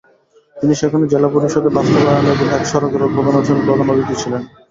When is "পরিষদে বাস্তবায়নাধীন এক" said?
1.33-2.63